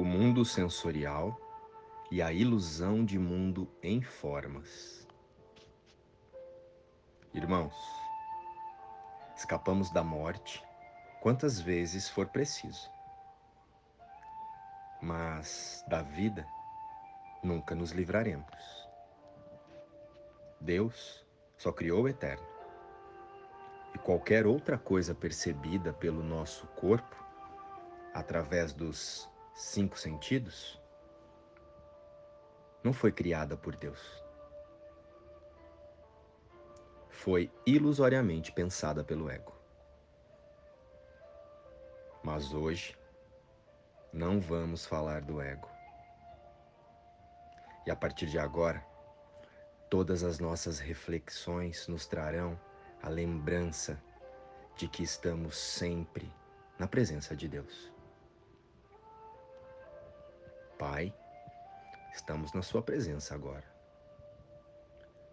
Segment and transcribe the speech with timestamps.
[0.00, 1.38] o mundo sensorial
[2.10, 5.06] e a ilusão de mundo em formas.
[7.34, 7.74] Irmãos,
[9.36, 10.64] escapamos da morte
[11.20, 12.90] quantas vezes for preciso,
[15.02, 16.48] mas da vida
[17.42, 18.88] nunca nos livraremos.
[20.58, 21.26] Deus
[21.58, 22.48] só criou o eterno.
[23.94, 27.22] E qualquer outra coisa percebida pelo nosso corpo,
[28.14, 30.80] através dos cinco sentidos,
[32.82, 34.24] não foi criada por Deus.
[37.10, 39.52] Foi ilusoriamente pensada pelo ego.
[42.24, 42.98] Mas hoje,
[44.10, 45.68] não vamos falar do ego.
[47.86, 48.82] E a partir de agora,
[49.90, 52.58] todas as nossas reflexões nos trarão
[53.02, 54.02] a lembrança
[54.74, 56.32] de que estamos sempre
[56.78, 57.99] na presença de Deus.
[60.80, 61.14] Pai,
[62.10, 63.70] estamos na Sua presença agora.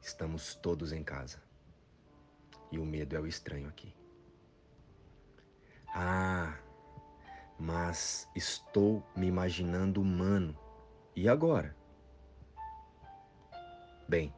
[0.00, 1.38] Estamos todos em casa.
[2.72, 3.94] E o medo é o estranho aqui.
[5.94, 6.56] Ah,
[7.58, 10.58] mas estou me imaginando humano.
[11.14, 11.76] E agora?
[14.08, 14.32] Bem,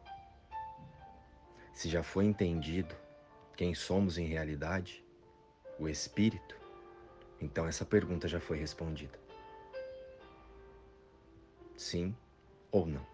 [1.72, 2.96] se já foi entendido
[3.56, 5.06] quem somos em realidade,
[5.78, 6.56] o Espírito,
[7.40, 9.25] então essa pergunta já foi respondida.
[11.76, 12.16] Sim
[12.70, 13.06] ou não?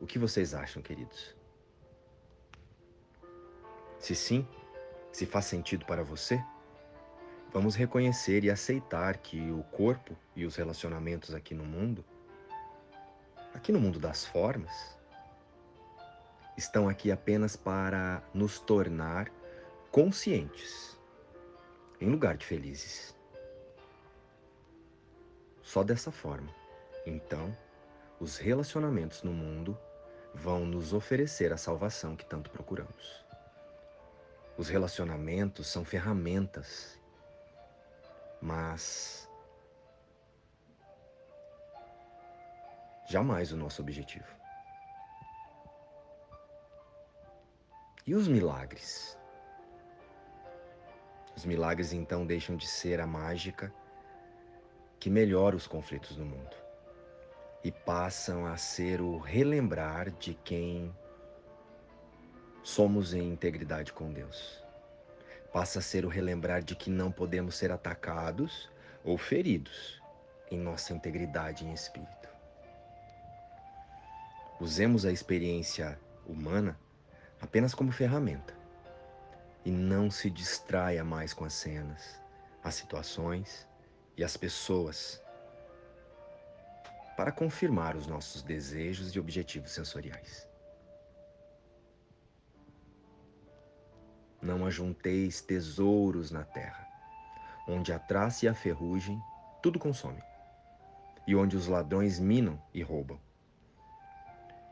[0.00, 1.34] O que vocês acham, queridos?
[3.98, 4.46] Se sim,
[5.12, 6.42] se faz sentido para você,
[7.52, 12.04] vamos reconhecer e aceitar que o corpo e os relacionamentos aqui no mundo,
[13.54, 14.96] aqui no mundo das formas,
[16.56, 19.30] estão aqui apenas para nos tornar
[19.90, 20.98] conscientes,
[22.00, 23.16] em lugar de felizes.
[25.62, 26.57] Só dessa forma,
[27.08, 27.56] então,
[28.20, 29.78] os relacionamentos no mundo
[30.34, 33.24] vão nos oferecer a salvação que tanto procuramos.
[34.56, 37.00] Os relacionamentos são ferramentas,
[38.40, 39.28] mas
[43.08, 44.26] jamais o nosso objetivo.
[48.04, 49.16] E os milagres?
[51.36, 53.72] Os milagres então deixam de ser a mágica
[54.98, 56.67] que melhora os conflitos no mundo
[57.62, 60.94] e passam a ser o relembrar de quem
[62.62, 64.62] somos em integridade com Deus.
[65.52, 68.70] Passa a ser o relembrar de que não podemos ser atacados
[69.02, 70.00] ou feridos
[70.50, 72.28] em nossa integridade em espírito.
[74.60, 76.78] Usemos a experiência humana
[77.40, 78.56] apenas como ferramenta.
[79.64, 82.20] E não se distraia mais com as cenas,
[82.62, 83.66] as situações
[84.16, 85.22] e as pessoas
[87.18, 90.48] para confirmar os nossos desejos e objetivos sensoriais.
[94.40, 96.86] Não ajunteis tesouros na terra,
[97.66, 99.20] onde a traça e a ferrugem
[99.60, 100.22] tudo consome,
[101.26, 103.18] e onde os ladrões minam e roubam.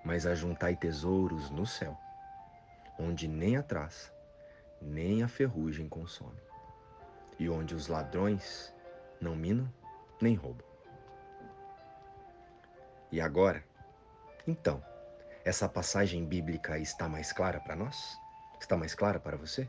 [0.04, 1.98] Mas ajuntai tesouros no céu,
[2.96, 4.14] onde nem a traça,
[4.80, 6.40] nem a ferrugem consome,
[7.40, 8.72] e onde os ladrões
[9.20, 9.68] não minam
[10.22, 10.65] nem roubam.
[13.10, 13.64] E agora?
[14.46, 14.84] Então,
[15.44, 18.18] essa passagem bíblica está mais clara para nós?
[18.60, 19.68] Está mais clara para você?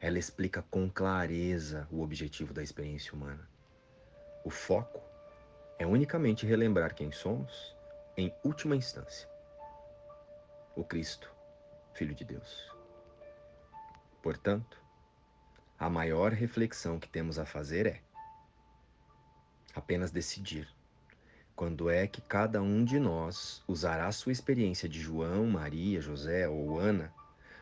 [0.00, 3.48] Ela explica com clareza o objetivo da experiência humana.
[4.44, 5.02] O foco
[5.78, 7.76] é unicamente relembrar quem somos
[8.16, 9.28] em última instância.
[10.74, 11.30] O Cristo
[11.94, 12.74] Filho de Deus.
[14.22, 14.80] Portanto,
[15.78, 18.02] a maior reflexão que temos a fazer é
[19.74, 20.68] apenas decidir
[21.54, 26.78] quando é que cada um de nós usará sua experiência de João, Maria, José ou
[26.78, 27.12] Ana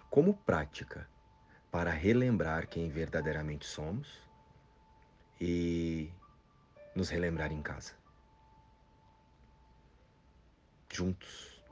[0.08, 1.08] como prática
[1.70, 4.08] para relembrar quem verdadeiramente somos
[5.40, 6.12] e
[6.94, 7.94] nos relembrar em casa.
[10.92, 11.62] Juntos,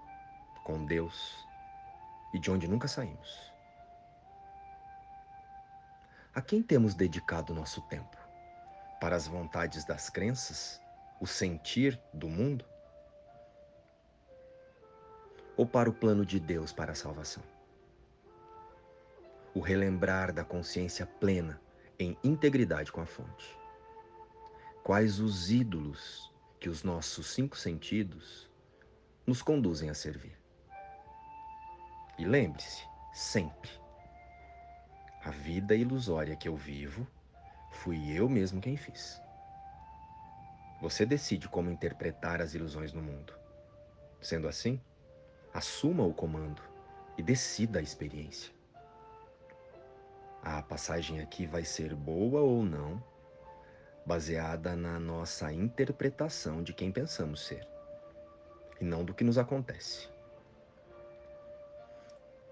[0.64, 1.44] com Deus
[2.32, 3.52] e de onde nunca saímos.
[6.34, 8.16] A quem temos dedicado nosso tempo?
[9.00, 10.80] Para as vontades das crenças,
[11.20, 12.64] o sentir do mundo?
[15.56, 17.42] Ou para o plano de Deus para a salvação?
[19.54, 21.60] O relembrar da consciência plena
[21.98, 23.58] em integridade com a fonte.
[24.84, 28.48] Quais os ídolos que os nossos cinco sentidos
[29.26, 30.38] nos conduzem a servir?
[32.16, 33.70] E lembre-se, sempre,
[35.24, 37.06] a vida ilusória que eu vivo,
[37.70, 39.20] fui eu mesmo quem fiz.
[40.80, 43.34] Você decide como interpretar as ilusões no mundo.
[44.20, 44.80] Sendo assim,
[45.52, 46.62] assuma o comando
[47.16, 48.52] e decida a experiência.
[50.42, 53.02] A passagem aqui vai ser boa ou não,
[54.06, 57.66] baseada na nossa interpretação de quem pensamos ser,
[58.80, 60.08] e não do que nos acontece.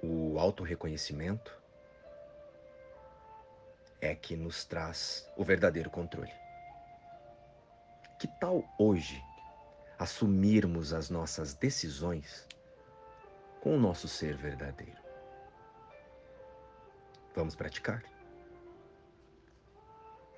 [0.03, 1.57] O autorreconhecimento
[4.01, 6.46] é que nos traz o verdadeiro controle.
[8.39, 9.25] Tal hoje
[9.99, 12.47] assumirmos as nossas decisões
[13.63, 15.01] com o nosso ser verdadeiro?
[17.35, 18.05] Vamos praticar?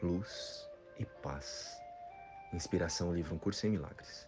[0.00, 1.82] Luz e paz.
[2.52, 4.27] Inspiração, livro Um Curso em Milagres.